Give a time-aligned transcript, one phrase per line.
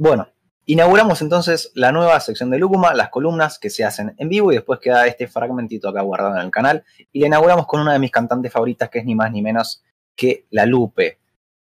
[0.00, 0.32] Bueno,
[0.64, 4.54] inauguramos entonces la nueva sección de Lúcuma, las columnas que se hacen en vivo y
[4.54, 6.84] después queda este fragmentito acá guardado en el canal.
[7.12, 9.82] Y la inauguramos con una de mis cantantes favoritas, que es ni más ni menos
[10.16, 11.18] que La Lupe,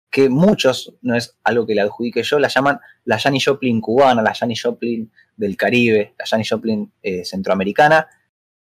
[0.10, 4.22] que muchos, no es algo que le adjudique yo, la llaman la Janis Joplin cubana,
[4.22, 8.08] la Janis Joplin del Caribe, la Janis Joplin eh, centroamericana.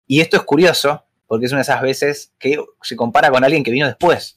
[0.05, 3.64] Y esto es curioso, porque es una de esas veces que se compara con alguien
[3.64, 4.36] que vino después.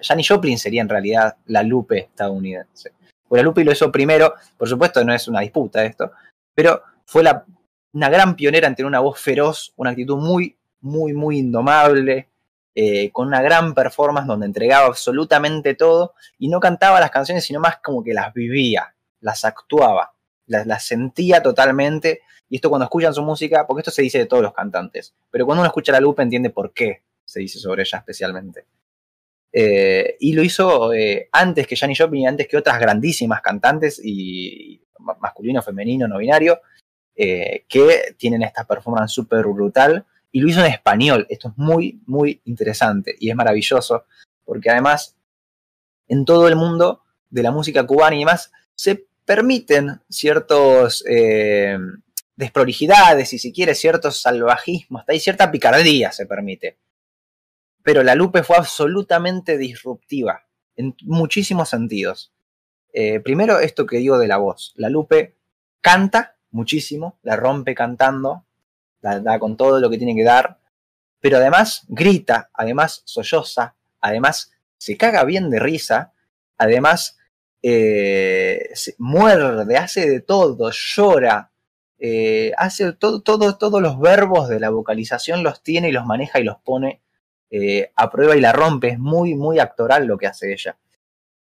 [0.00, 2.92] Janis Joplin sería en realidad la Lupe estadounidense.
[3.28, 6.12] Pues la Lupe lo hizo primero, por supuesto no es una disputa esto,
[6.54, 7.44] pero fue la,
[7.92, 12.28] una gran pionera en tener una voz feroz, una actitud muy, muy, muy indomable,
[12.74, 17.60] eh, con una gran performance donde entregaba absolutamente todo y no cantaba las canciones, sino
[17.60, 20.12] más como que las vivía, las actuaba,
[20.46, 22.20] las, sentía totalmente.
[22.48, 25.44] Y esto cuando escuchan su música, porque esto se dice de todos los cantantes, pero
[25.44, 28.64] cuando uno escucha la Lupe entiende por qué se dice sobre ella especialmente.
[29.52, 34.00] Eh, y lo hizo eh, antes que Janis Joplin y antes que otras grandísimas cantantes,
[34.02, 34.80] y
[35.20, 36.60] masculino, femenino, no binario,
[37.16, 40.04] eh, que tienen esta performance súper brutal.
[40.30, 41.26] Y lo hizo en español.
[41.30, 44.04] Esto es muy, muy interesante y es maravilloso,
[44.44, 45.16] porque además
[46.06, 51.02] en todo el mundo de la música cubana y demás se permiten ciertos
[52.36, 56.78] desprolijidades y si quiere ciertos salvajismos, ahí cierta picardía se permite
[57.88, 60.44] pero la Lupe fue absolutamente disruptiva
[60.76, 62.34] en muchísimos sentidos.
[62.92, 64.74] Eh, primero, esto que digo de la voz.
[64.76, 65.38] La Lupe
[65.80, 68.44] canta muchísimo, la rompe cantando,
[69.00, 70.58] la da con todo lo que tiene que dar,
[71.18, 76.12] pero además grita, además solloza, además se caga bien de risa,
[76.58, 77.16] además
[77.62, 81.52] eh, muerde, hace de todo, llora,
[81.98, 86.38] eh, hace todo, todo, todos los verbos de la vocalización los tiene y los maneja
[86.38, 87.00] y los pone
[87.50, 90.76] eh, aprueba y la rompe, es muy, muy actoral lo que hace ella.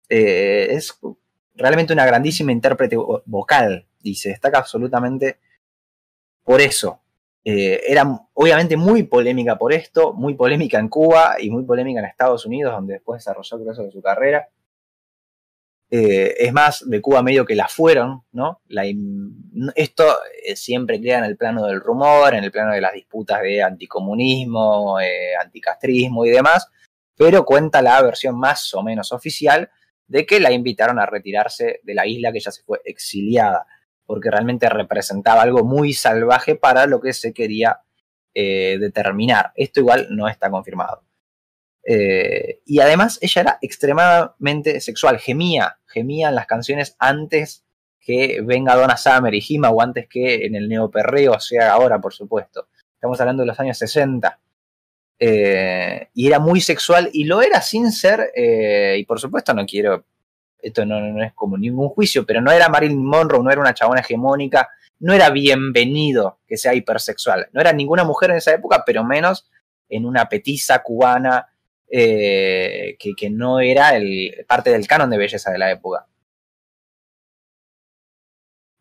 [0.10, 1.00] Eh, es
[1.56, 5.40] realmente una grandísima intérprete vocal y se destaca absolutamente
[6.44, 7.02] por eso.
[7.44, 12.06] Eh, era obviamente muy polémica por esto, muy polémica en Cuba y muy polémica en
[12.06, 14.50] Estados Unidos, donde después desarrolló el grueso de su carrera.
[15.90, 18.62] Eh, es más, de Cuba medio que la fueron, ¿no?
[19.76, 20.04] esto
[20.46, 23.64] eh, siempre queda en el plano del rumor, en el plano de las disputas de
[23.64, 26.68] anticomunismo, eh, anticastrismo y demás,
[27.16, 29.70] pero cuenta la versión más o menos oficial
[30.08, 33.66] de que la invitaron a retirarse de la isla que ya se fue exiliada,
[34.06, 37.82] porque realmente representaba algo muy salvaje para lo que se quería
[38.36, 39.52] determinar.
[39.56, 41.07] Esto igual no está confirmado.
[41.90, 47.64] Eh, y además ella era extremadamente sexual, gemía, gemía en las canciones antes
[48.02, 52.14] que venga Donna Summer y Gima o antes que en el neoperreo sea ahora, por
[52.14, 52.68] supuesto.
[52.94, 54.38] Estamos hablando de los años 60.
[55.20, 59.66] Eh, y era muy sexual y lo era sin ser, eh, y por supuesto no
[59.66, 60.04] quiero,
[60.60, 63.74] esto no, no, es como ningún juicio, pero no era Marilyn Monroe, no era una
[63.74, 67.48] chabona hegemónica, no era bienvenido que sea hipersexual.
[67.54, 69.50] No era ninguna mujer en esa época, pero menos
[69.88, 71.48] en una petiza cubana
[71.90, 76.08] eh, que, no era el, parte del canon de belleza de la época.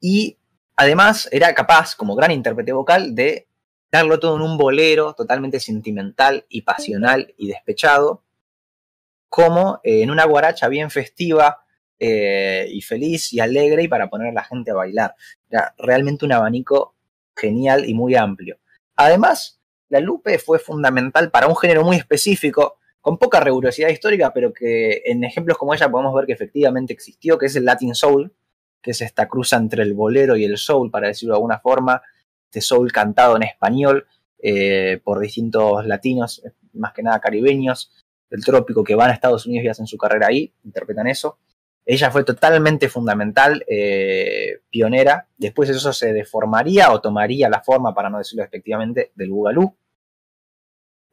[0.01, 0.39] Y
[0.77, 3.49] además era capaz, como gran intérprete vocal, de
[3.91, 8.25] darlo todo en un bolero totalmente sentimental y pasional y despechado,
[9.29, 11.65] como eh, en una guaracha bien festiva
[11.99, 15.15] eh, y feliz y alegre y para poner a la gente a bailar.
[15.51, 16.95] Era realmente un abanico
[17.37, 18.59] genial y muy amplio.
[18.97, 24.53] Además, la Lupe fue fundamental para un género muy específico con poca rigurosidad histórica, pero
[24.53, 28.35] que en ejemplos como ella podemos ver que efectivamente existió, que es el Latin Soul,
[28.83, 32.03] que es esta cruza entre el bolero y el soul, para decirlo de alguna forma,
[32.47, 34.09] este soul cantado en español
[34.43, 37.93] eh, por distintos latinos, más que nada caribeños
[38.29, 41.39] del trópico que van a Estados Unidos y hacen su carrera ahí, interpretan eso.
[41.85, 45.29] Ella fue totalmente fundamental, eh, pionera.
[45.37, 49.77] Después eso se deformaría o tomaría la forma, para no decirlo efectivamente, del Bugalú,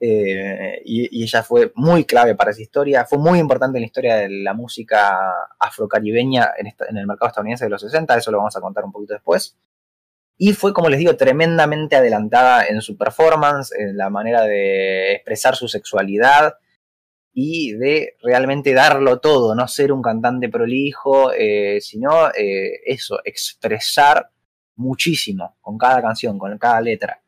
[0.06, 4.16] eh, y, ella fue muy clave para esa historia, fue muy importante en la historia
[4.18, 5.18] de la música
[5.58, 9.14] afrocaribeña en, el mercado estadounidense de los 60, eso lo vamos a contar un poquito
[9.14, 9.58] después.
[10.38, 15.56] Y fue, como les digo, tremendamente adelantada en su performance, en la manera de expresar
[15.56, 16.56] su sexualidad
[17.32, 24.32] y de realmente darlo todo, no ser un cantante prolijo, eh, sino eh, eso, expresar
[24.76, 27.24] muchísimo con cada canción, con cada letra.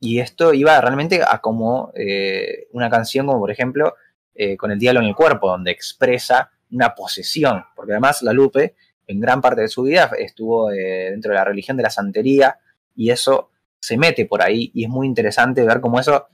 [0.00, 3.94] Y esto iba realmente a como eh, una canción como por ejemplo
[4.34, 8.74] eh, con el diablo en el cuerpo, donde expresa una posesión, porque además la Lupe
[9.06, 12.58] en gran parte de su vida estuvo eh, dentro de la religión de la santería
[12.94, 16.28] y eso se mete por ahí y es muy interesante ver cómo eso,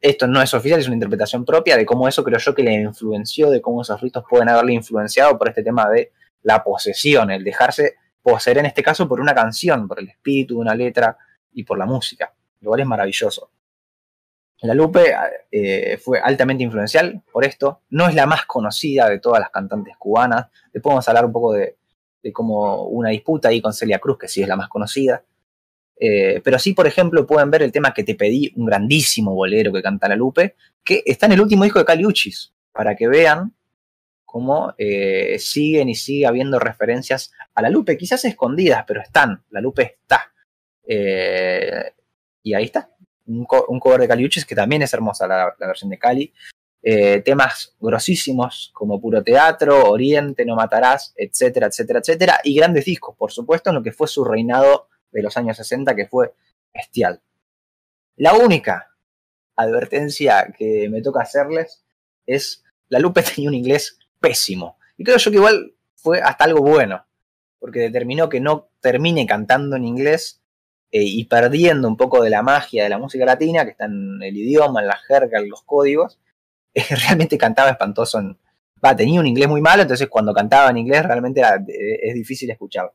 [0.00, 2.72] esto no es oficial, es una interpretación propia de cómo eso creo yo que le
[2.74, 6.12] influenció, de cómo esos ritos pueden haberle influenciado por este tema de
[6.42, 10.60] la posesión, el dejarse poseer en este caso por una canción, por el espíritu de
[10.60, 11.16] una letra
[11.52, 13.50] y por la música, lo cual es maravilloso.
[14.62, 15.14] La Lupe
[15.50, 19.96] eh, fue altamente influencial por esto, no es la más conocida de todas las cantantes
[19.96, 21.76] cubanas, después vamos a hablar un poco de,
[22.22, 25.24] de como una disputa ahí con Celia Cruz, que sí es la más conocida,
[26.02, 29.70] eh, pero sí, por ejemplo, pueden ver el tema que te pedí, un grandísimo bolero
[29.70, 33.52] que canta la Lupe, que está en el último disco de Caliuchis, para que vean
[34.24, 39.60] cómo eh, siguen y sigue habiendo referencias a la Lupe, quizás escondidas, pero están, la
[39.60, 40.32] Lupe está.
[42.42, 42.90] Y ahí está,
[43.26, 46.32] un, cover de Caliuchis que también es hermosa la, versión de Cali.
[47.24, 53.30] temas grosísimos como Puro Teatro, Oriente, No Matarás, etcétera, etcétera, etcétera, y grandes discos, por
[53.30, 56.32] supuesto, en lo que fue su reinado de los años 60 que fue
[56.72, 57.20] bestial.
[58.16, 58.90] La única
[59.56, 61.84] advertencia que me toca hacerles
[62.26, 64.78] es, la Lupe tenía un inglés pésimo.
[64.96, 67.06] Y creo yo que igual fue hasta algo bueno,
[67.58, 70.42] porque determinó que no termine cantando en inglés
[70.92, 74.22] eh, y perdiendo un poco de la magia de la música latina, que está en
[74.22, 76.18] el idioma, en la jerga, en los códigos,
[76.74, 78.18] realmente cantaba espantoso.
[78.18, 78.36] En,
[78.84, 82.50] va, tenía un inglés muy malo, entonces cuando cantaba en inglés realmente eh, es difícil
[82.50, 82.94] escucharlo.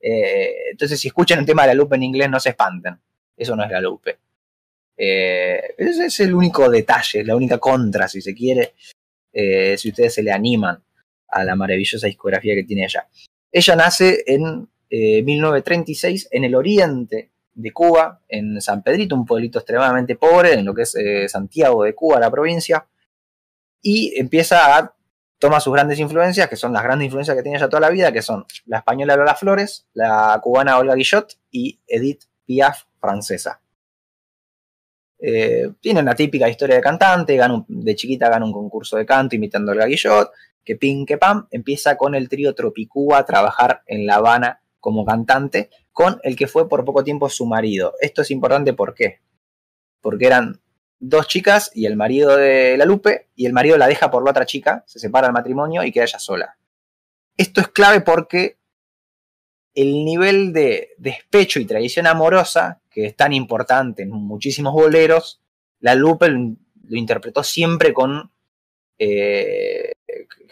[0.00, 2.96] Eh, entonces, si escuchan un tema de la Lupe en inglés, no se espanten.
[3.36, 4.18] Eso no es la Lupe.
[4.96, 8.74] Eh, ese es el único detalle, la única contra, si se quiere,
[9.32, 10.82] eh, si ustedes se le animan
[11.28, 13.06] a la maravillosa discografía que tiene ella.
[13.50, 20.14] Ella nace en 1936 en el oriente de Cuba, en San Pedrito, un pueblito extremadamente
[20.14, 20.96] pobre, en lo que es
[21.28, 22.86] Santiago de Cuba, la provincia,
[23.82, 24.94] y empieza a
[25.38, 28.12] toma sus grandes influencias, que son las grandes influencias que tiene ella toda la vida,
[28.12, 33.60] que son la española Lola Flores, la cubana Olga Guillot y Edith Piaf, francesa.
[35.18, 37.38] Eh, tiene una típica historia de cantante,
[37.68, 40.30] de chiquita gana un concurso de canto imitando a Olga Guillot,
[40.64, 45.04] que pin que pam, empieza con el trío Tropicúa a trabajar en La Habana como
[45.04, 47.94] cantante, con el que fue por poco tiempo su marido.
[48.00, 48.74] Esto es importante.
[50.00, 50.60] Porque eran
[50.98, 54.30] dos chicas y el marido de la Lupe, y el marido la deja por la
[54.30, 56.56] otra chica, se separa el matrimonio y queda ella sola.
[57.36, 58.58] Esto es clave porque
[59.74, 65.42] el nivel de despecho y tradición amorosa, que es tan importante en muchísimos boleros,
[65.80, 66.56] la Lupe lo,
[66.90, 68.30] interpretó siempre con
[68.98, 69.92] eh,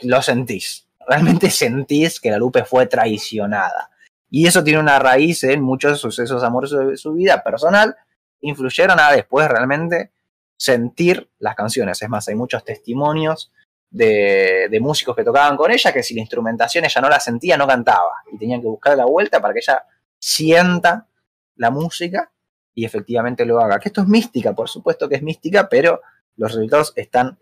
[0.02, 0.88] lo sentís.
[1.08, 3.90] Realmente sentís que la Lupe fue traicionada.
[4.36, 7.94] Y eso tiene una raíz en muchos sucesos amorosos de su vida personal,
[8.40, 10.10] influyeron a después realmente
[10.56, 12.02] sentir las canciones.
[12.02, 13.52] Es más, hay muchos testimonios
[13.90, 17.68] de, músicos que tocaban con ella que si la instrumentación ella no la sentía, no
[17.68, 18.24] cantaba.
[18.32, 19.84] Y tenían que buscar la vuelta para que ella
[20.18, 21.06] sienta
[21.54, 22.32] la música
[22.74, 23.78] y efectivamente lo haga.
[23.78, 26.00] Que esto es mística, por supuesto que es mística, pero
[26.34, 27.38] los resultados están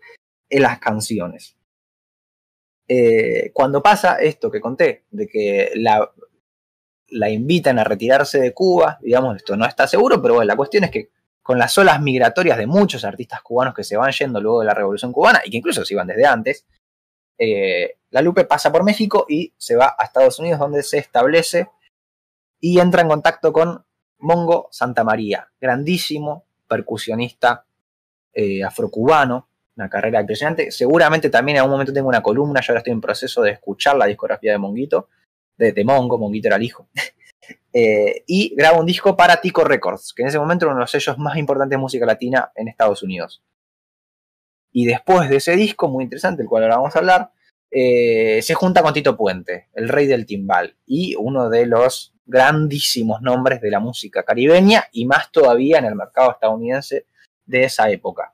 [0.47, 1.57] en las canciones.
[2.87, 6.07] Eh, cuando pasa esto que conté, de que la,
[7.13, 10.83] la invitan a retirarse de Cuba, digamos, esto no está seguro, pero bueno, la cuestión
[10.83, 11.09] es que
[11.41, 14.73] con las olas migratorias de muchos artistas cubanos que se van yendo luego de la
[14.73, 16.65] Revolución Cubana y que incluso se iban desde antes,
[17.37, 21.69] eh, la Lupe pasa por México y se va a Estados Unidos donde se establece
[22.59, 23.85] y entra en contacto con
[24.19, 27.65] Mongo Santa María, grandísimo percusionista
[28.33, 30.71] eh, afrocubano, una carrera impresionante.
[30.71, 33.97] Seguramente también en algún momento tengo una columna, yo ahora estoy en proceso de escuchar
[33.97, 35.09] la discografía de Monguito,
[35.63, 36.87] de, de Mongo, Monguito era el hijo.
[37.75, 40.83] Eh, y graba un disco para Tico Records, que en ese momento era uno de
[40.83, 43.43] los sellos más importantes de música latina en Estados Unidos.
[44.71, 47.31] Y después de ese disco, muy interesante, el cual ahora vamos a hablar,
[47.71, 53.21] eh, se junta con Tito Puente, el rey del timbal, y uno de los grandísimos
[53.21, 57.07] nombres de la música caribeña y más todavía en el mercado estadounidense
[57.45, 58.33] de esa época.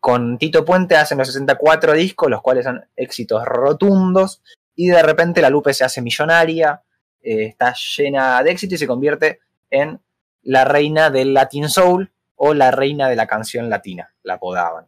[0.00, 4.42] Con Tito Puente hacen los 64 discos, los cuales son éxitos rotundos,
[4.78, 6.84] y de repente la Lupe se hace millonaria,
[7.20, 10.00] eh, está llena de éxito y se convierte en
[10.42, 14.86] la reina del Latin Soul o la reina de la canción latina, la apodaban.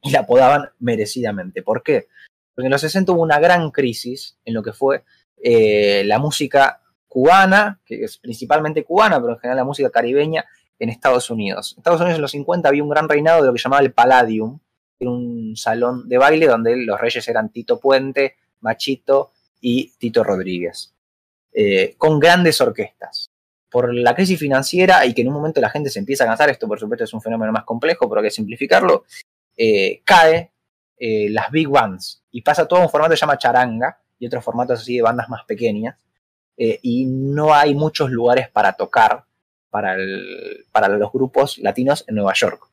[0.00, 1.62] Y la apodaban merecidamente.
[1.62, 2.08] ¿Por qué?
[2.54, 5.04] Porque en los 60 hubo una gran crisis en lo que fue
[5.42, 10.46] eh, la música cubana, que es principalmente cubana, pero en general la música caribeña
[10.78, 11.74] en Estados Unidos.
[11.74, 13.92] En Estados Unidos en los 50 había un gran reinado de lo que llamaba el
[13.92, 14.58] Palladium,
[14.98, 20.94] era un salón de baile donde los reyes eran Tito Puente, Machito y Tito Rodríguez.
[21.52, 23.30] Eh, con grandes orquestas.
[23.70, 26.48] Por la crisis financiera y que en un momento la gente se empieza a cansar,
[26.50, 29.04] esto por supuesto es un fenómeno más complejo, pero hay que simplificarlo,
[29.56, 30.52] eh, cae
[30.96, 34.44] eh, las big bands y pasa todo un formato que se llama charanga y otros
[34.44, 35.96] formatos así de bandas más pequeñas
[36.60, 39.24] y no hay muchos lugares para tocar
[39.70, 42.68] para los grupos latinos en Nueva York.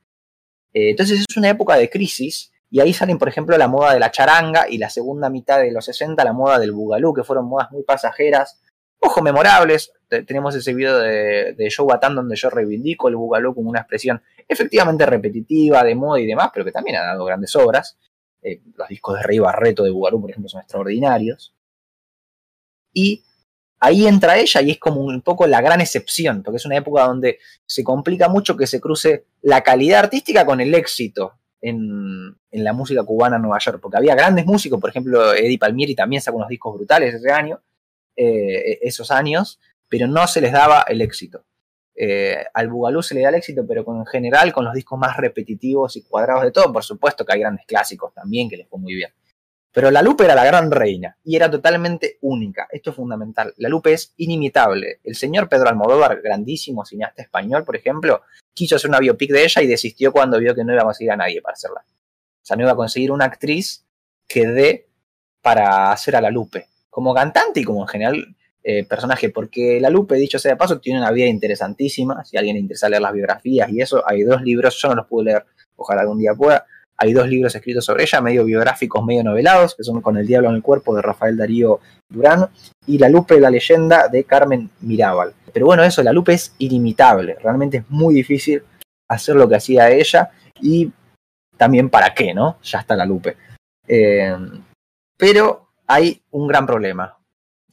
[0.74, 4.12] entonces es una época de crisis Y ahí salen, por ejemplo, la moda de la
[4.12, 7.72] charanga y la segunda mitad de los 60 la moda del bugalú, que fueron modas
[7.72, 8.62] muy pasajeras,
[9.00, 9.94] ojo, memorables.
[10.10, 14.22] Tenemos ese video de, de Joe Batán donde yo reivindico el bugalú como una expresión
[14.46, 17.98] efectivamente repetitiva, de moda y demás, pero que también ha dado grandes obras.
[18.42, 21.56] Eh, los discos de Rey Barreto de Bugalú, por ejemplo, son extraordinarios.
[22.92, 23.24] Y
[23.80, 27.06] ahí entra ella y es como un poco la gran excepción, porque es una época
[27.06, 32.74] donde se complica mucho que se cruce la calidad artística con el éxito en, la
[32.74, 36.38] música cubana en Nueva York, porque había grandes músicos, por ejemplo, Eddie Palmieri también sacó
[36.38, 37.62] unos discos brutales ese año,
[38.16, 41.46] eh, esos años, pero no se les daba el éxito.
[41.98, 45.00] Eh, al Bugalú se le da el éxito, pero con, en general con los discos
[45.00, 48.68] más repetitivos y cuadrados de todo, por supuesto que hay grandes clásicos también que les
[48.68, 49.12] fue muy bien.
[49.72, 52.66] Pero la Lupe era la gran reina y era totalmente única.
[52.72, 53.54] Esto es fundamental.
[53.58, 55.00] La Lupe es inimitable.
[55.04, 58.22] El señor Pedro Almodóvar, grandísimo cineasta español, por ejemplo,
[58.56, 61.12] quiso hacer una biopic de ella y desistió cuando vio que no iba a conseguir
[61.12, 61.82] a nadie para hacerla.
[61.86, 63.86] O sea, no iba a conseguir una actriz
[64.28, 64.88] que dé
[65.42, 66.68] para hacer a la Lupe.
[66.90, 70.80] Como cantante y como en general eh, personaje, porque la Lupe, dicho sea de paso,
[70.80, 72.24] tiene una vida interesantísima.
[72.24, 74.96] Si a alguien le interesa leer las biografías y eso, hay dos libros, yo no
[74.96, 75.46] los pude leer,
[75.76, 76.66] ojalá algún día pueda
[76.98, 80.50] hay dos libros escritos sobre ella, medio biográficos, medio novelados, que son Con el Diablo
[80.50, 82.48] en el Cuerpo de Rafael Darío Durán
[82.88, 85.34] y La Lupe, la leyenda de Carmen Mirabal.
[85.52, 88.64] Pero bueno, eso, La Lupe es ilimitable, realmente es muy difícil
[89.10, 90.92] hacer lo que hacía ella y
[91.58, 92.60] también para qué, ¿no?
[92.64, 93.38] Ya está La Lupe.
[93.88, 94.36] Eh,
[95.18, 97.18] pero hay un gran problema.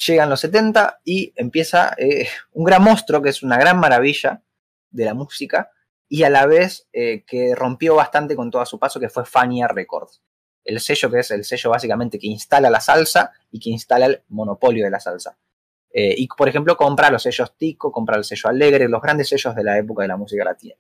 [0.06, 4.42] Llegan los 70 y empieza eh, un gran monstruo que es una gran maravilla
[4.90, 5.70] de la música,
[6.12, 9.66] y a la vez eh, que rompió bastante con todo su paso, que fue Fania
[9.66, 10.20] Records.
[10.62, 14.22] El sello que es el sello básicamente que instala la salsa y que instala el
[14.28, 15.38] monopolio de la salsa.
[15.90, 19.54] Eh, y por ejemplo compra los sellos Tico, compra el sello Alegre, los grandes sellos
[19.54, 20.74] de la época de la música latina.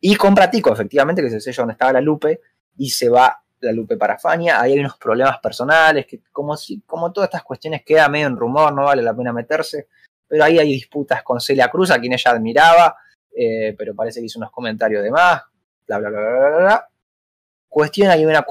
[0.00, 2.40] Y compra Tico, efectivamente, que es el sello donde estaba la Lupe,
[2.76, 4.60] y se va la Lupe para Fania.
[4.60, 8.36] Ahí hay unos problemas personales, que como, si, como todas estas cuestiones queda medio en
[8.36, 9.88] rumor, no vale la pena meterse.
[10.28, 12.96] Pero ahí hay disputas con Celia Cruz, a quien ella admiraba,
[13.36, 15.42] eh, pero parece que hizo unos comentarios de más,
[15.86, 16.88] bla, bla, bla, bla, bla, bla.
[17.68, 18.46] Cuestión, una,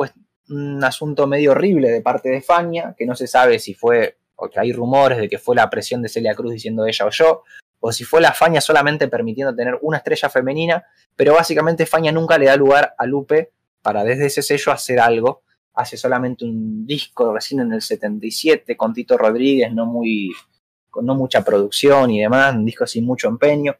[0.49, 4.49] un asunto medio horrible de parte de Fania, que no se sabe si fue, o
[4.49, 7.43] que hay rumores de que fue la presión de Celia Cruz diciendo ella o yo,
[7.79, 10.85] o si fue la Fania solamente permitiendo tener una estrella femenina,
[11.15, 15.43] pero básicamente Fania nunca le da lugar a Lupe para desde ese sello hacer algo.
[15.73, 20.31] Hace solamente un disco recién en el 77 con Tito Rodríguez, no muy
[20.89, 23.77] con no mucha producción y demás, un disco sin mucho empeño.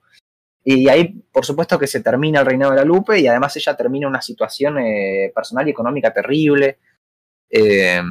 [0.64, 3.76] Y ahí, por supuesto, que se termina el reinado de la Lupe y además ella
[3.76, 6.78] termina una situación eh, personal y económica terrible.
[7.50, 8.02] Eh,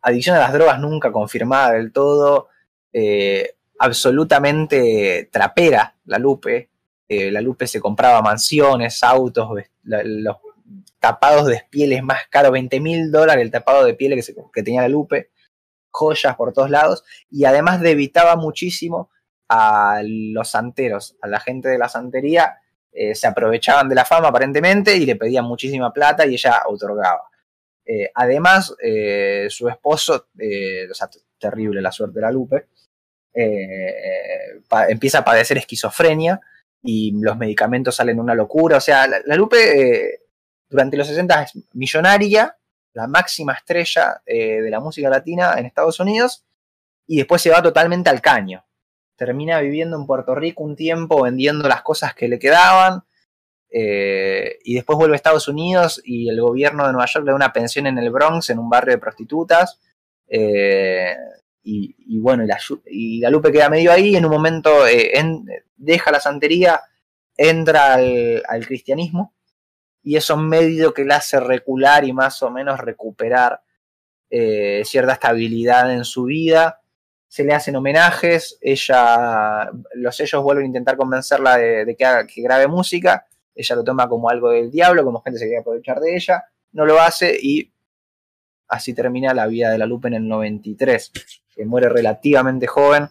[0.00, 2.48] adicción a las drogas nunca confirmada del todo.
[2.92, 6.70] Eh, absolutamente trapera la Lupe.
[7.08, 9.50] la Lupe se compraba mansiones, autos,
[9.82, 10.36] los
[10.98, 14.80] tapados de pieles más caros, 20 mil dólares el tapado de pieles que, que tenía
[14.80, 15.30] la Lupe,
[15.90, 19.10] joyas por todos lados, y además debitaba muchísimo
[19.48, 22.58] a los santeros, a la gente de la santería,
[22.92, 27.22] eh, se aprovechaban de la fama aparentemente y le pedían muchísima plata y ella otorgaba.
[27.84, 32.68] Eh, además, eh, su esposo, o sea, terrible la suerte de la Lupe,
[34.88, 36.40] empieza a padecer esquizofrenia
[36.82, 38.76] y los medicamentos salen una locura.
[38.76, 40.20] O sea, la, Lupe
[40.68, 42.56] durante los 60 es millonaria,
[42.92, 46.44] la máxima estrella de la música latina en Estados Unidos,
[47.06, 48.64] y después se va totalmente al caño
[49.16, 53.04] termina viviendo en Puerto Rico un tiempo vendiendo las cosas que le quedaban
[53.76, 57.36] eh, y después vuelve a Estados Unidos y el gobierno de Nueva York le da
[57.36, 59.80] una pensión en el Bronx, en un barrio de prostitutas.
[60.28, 61.12] Eh,
[61.64, 62.44] y, bueno,
[62.86, 65.12] y la, Lupe queda medio ahí, en un momento eh,
[65.76, 66.82] deja la santería,
[67.36, 69.34] entra al, cristianismo
[70.02, 73.62] y eso medio que le hace recular y más o menos recuperar
[74.30, 76.83] cierta estabilidad en su vida
[77.34, 82.40] se le hacen homenajes, ella, los sellos vuelven a intentar convencerla de, que, haga, que
[82.40, 83.26] grabe música,
[83.56, 86.86] ella lo toma como algo del diablo, como gente se quiere aprovechar de ella, no
[86.86, 87.72] lo hace y
[88.68, 91.10] así termina la vida de la Lupe en el 93,
[91.56, 93.08] que muere relativamente joven.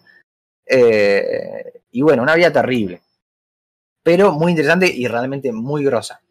[0.64, 3.02] Eh, y bueno, una vida terrible,
[4.02, 6.22] pero muy interesante y realmente muy grosa.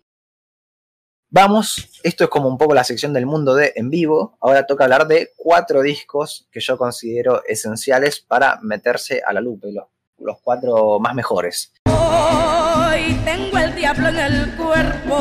[1.35, 4.37] Vamos, esto es como un poco la sección del mundo de en vivo.
[4.39, 9.65] Ahora toca hablar de cuatro discos que yo considero esenciales para meterse a la lupa,
[9.71, 9.85] los,
[10.19, 11.73] los cuatro más mejores.
[11.85, 15.17] Hoy tengo el diablo en el cuerpo,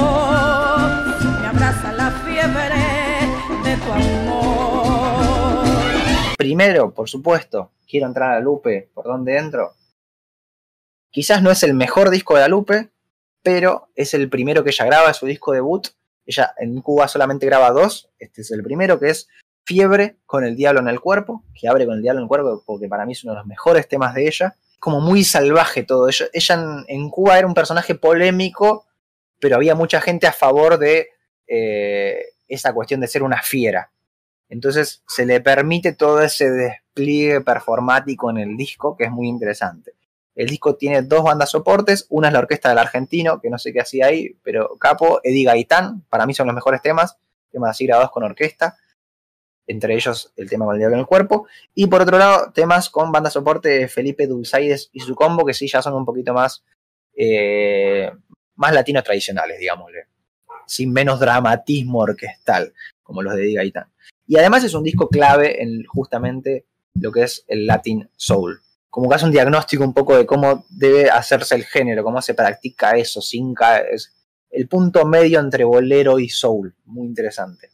[1.41, 2.85] me abraza la fiebre
[3.65, 5.65] de tu amor.
[6.37, 8.91] Primero, por supuesto, quiero entrar a la Lupe.
[8.93, 9.77] ¿Por dónde entro?
[11.11, 12.91] Quizás no es el mejor disco de la Lupe,
[13.43, 15.89] pero es el primero que ella graba, es su disco debut
[16.27, 18.11] Ella en Cuba solamente graba dos.
[18.19, 19.29] Este es el primero, que es
[19.65, 22.63] Fiebre con el Diablo en el Cuerpo, que abre con el Diablo en el Cuerpo
[22.67, 24.57] porque para mí es uno de los mejores temas de ella.
[24.79, 26.09] Como muy salvaje todo.
[26.09, 28.87] Ella, ella en, Cuba era un personaje polémico,
[29.39, 31.09] pero había mucha gente a favor de
[31.47, 33.93] eh, esa cuestión de ser una fiera.
[34.49, 39.95] Entonces se le permite todo ese despliegue performático en el disco, que es muy interesante.
[40.35, 43.73] El disco tiene dos bandas soportes, una es la orquesta del argentino, que no sé
[43.73, 47.19] qué hacía ahí, pero capo, Eddie Gaitán, para mí son los mejores temas,
[47.51, 48.79] temas así grabados con orquesta,
[49.67, 52.89] entre ellos el tema con el diablo en el cuerpo, y por otro lado temas
[52.89, 56.65] con banda soporte Felipe Dulzaides y su combo, que sí ya son un poquito más,
[57.15, 58.11] eh,
[58.57, 60.07] más latinos tradicionales, digámosle,
[60.67, 62.73] sin menos dramatismo orquestal,
[63.03, 63.93] como los de Eddie Gaitán.
[64.27, 68.63] Y además es un disco clave en justamente lo que es el Latin Soul
[68.93, 72.35] como que hace un diagnóstico un poco de cómo debe hacerse el género, cómo se
[72.35, 73.55] practica eso, sin
[73.91, 74.15] es
[74.51, 77.71] el punto medio entre bolero y soul, muy interesante.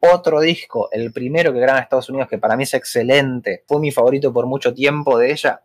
[0.00, 3.80] Otro disco, el primero que graba en Estados Unidos, que para mí es excelente, fue
[3.80, 5.60] mi favorito por mucho tiempo de ella,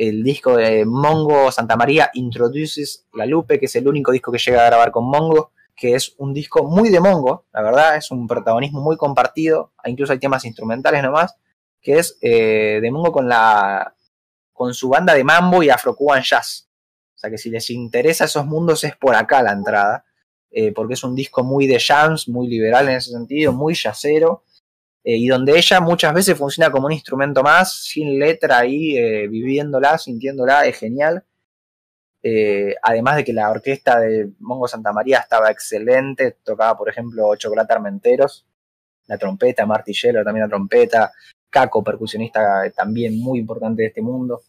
[0.00, 4.38] el disco de Mongo Santa María Introduces La Lupe, que es el único disco que
[4.38, 8.10] llega a grabar con Mongo, que es un disco muy de Mongo, la verdad, es
[8.10, 11.36] un protagonismo muy compartido, incluso hay temas instrumentales nomás,
[11.82, 13.94] que es eh, de Mongo con, la,
[14.54, 16.70] con su banda de mambo y afro-cuban jazz.
[17.14, 20.06] O sea que si les interesa esos mundos es por acá la entrada,
[20.50, 24.44] eh, porque es un disco muy de jams, muy liberal en ese sentido, muy jazzero,
[25.02, 29.28] eh, y donde ella muchas veces funciona como un instrumento más, sin letra ahí, eh,
[29.28, 31.24] viviéndola, sintiéndola, es genial.
[32.22, 37.34] Eh, además de que la orquesta de Mongo Santa María estaba excelente, tocaba por ejemplo
[37.36, 38.46] Chocolate Armenteros,
[39.06, 41.12] la trompeta, Martillero también la trompeta,
[41.48, 44.42] Caco, percusionista también muy importante de este mundo.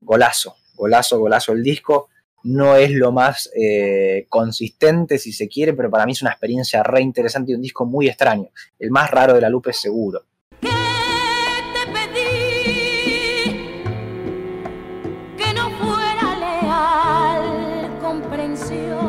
[0.00, 2.08] golazo, golazo, golazo el disco
[2.44, 6.82] no es lo más eh, consistente si se quiere, pero para mí es una experiencia
[6.82, 8.48] re interesante y un disco muy extraño.
[8.78, 10.24] El más raro de la Lupe seguro.
[10.60, 13.52] ¿Qué te pedí?
[15.36, 19.02] Que no fuera leal comprensión.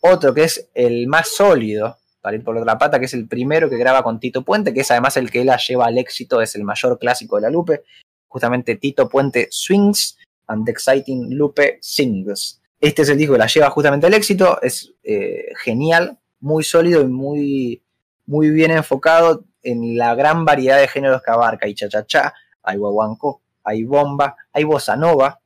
[0.00, 3.70] Otro que es el más sólido, para ir por otra pata, que es el primero
[3.70, 6.54] que graba con Tito Puente, que es además el que la lleva al éxito, es
[6.54, 7.82] el mayor clásico de la Lupe.
[8.28, 10.16] Justamente Tito Puente Swings
[10.50, 12.60] and Exciting Lupe Sings.
[12.80, 17.02] Este es el disco que la lleva justamente al éxito, es eh, genial, muy sólido
[17.02, 17.82] y muy,
[18.26, 21.66] muy bien enfocado en la gran variedad de géneros que abarca.
[21.66, 25.40] Hay cha-cha-cha, hay guaguancó, hay bomba, hay bossa nova,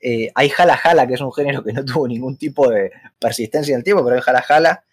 [0.00, 3.72] eh, hay jala jala, que es un género que no tuvo ningún tipo de persistencia
[3.72, 4.84] en el tiempo, pero hay jala jala.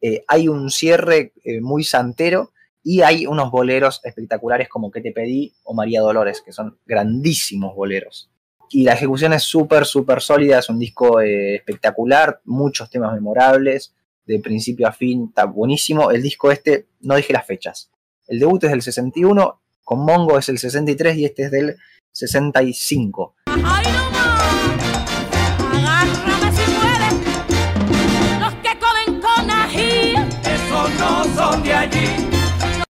[0.00, 5.54] Eh, hay un cierre muy santero y hay unos boleros espectaculares como Que te pedí
[5.62, 8.30] o María Dolores, que son grandísimos boleros
[8.70, 13.94] y la ejecución es súper, súper sólida, es un disco eh, espectacular, muchos temas memorables,
[14.26, 16.10] de principio a fin, está buenísimo.
[16.10, 17.90] El disco este, no dije las fechas.
[18.26, 21.76] El debut es del 61, con Mongo es el 63 y este es del
[22.12, 23.34] 65.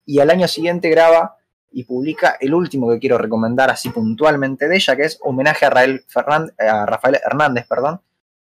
[0.05, 1.35] Y al año siguiente graba
[1.71, 5.69] y publica el último que quiero recomendar así puntualmente de ella, que es homenaje a
[5.69, 6.03] Rafael,
[6.57, 8.01] a Rafael Hernández, perdón,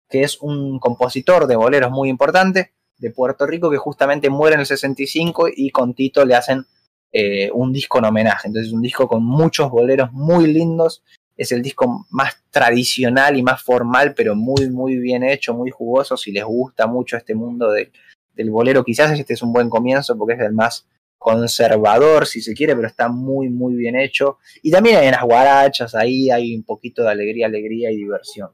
[0.08, 4.60] que es un compositor de boleros muy importante de Puerto Rico que justamente muere en
[4.60, 6.66] el 65 y con Tito le hacen
[7.12, 8.48] eh, un disco en homenaje.
[8.48, 11.02] Entonces un disco con muchos boleros muy lindos.
[11.36, 16.16] Es el disco más tradicional y más formal, pero muy, muy bien hecho, muy jugoso.
[16.16, 20.34] Si les gusta mucho este mundo del bolero, quizás este es un buen comienzo porque
[20.34, 20.86] es el más
[21.22, 24.38] conservador, si se quiere, pero está muy, muy bien hecho.
[24.62, 28.50] Y también hay unas guarachas ahí, hay un poquito de alegría, alegría y diversión.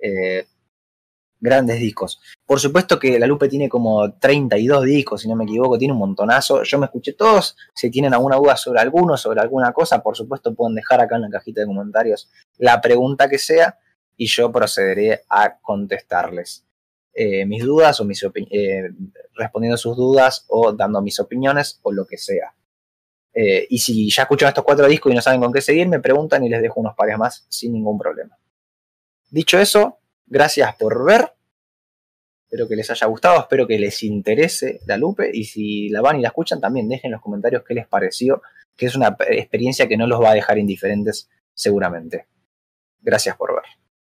[0.00, 0.46] Eh,
[1.40, 2.20] grandes discos.
[2.46, 5.98] Por supuesto que La Lupe tiene como 32 discos, si no me equivoco, tiene un
[5.98, 6.62] montonazo.
[6.62, 7.56] Yo me escuché todos.
[7.74, 11.22] Si tienen alguna duda sobre alguno, sobre alguna cosa, por supuesto pueden dejar acá en
[11.22, 13.76] la cajita de comentarios la pregunta que sea
[14.16, 16.64] y yo procederé a contestarles.
[17.14, 18.90] Eh, mis dudas o mis eh,
[19.34, 22.54] respondiendo sus dudas o dando mis opiniones o lo que sea.
[23.34, 26.00] Eh, y si ya escuchan estos cuatro discos y no saben con qué seguir, me
[26.00, 28.38] preguntan y les dejo unos pares más sin ningún problema.
[29.30, 31.32] Dicho eso, gracias por ver.
[32.44, 36.18] Espero que les haya gustado, espero que les interese la Lupe y si la van
[36.18, 38.42] y la escuchan también dejen en los comentarios qué les pareció,
[38.76, 42.26] que es una experiencia que no los va a dejar indiferentes seguramente.
[43.00, 43.81] Gracias por ver.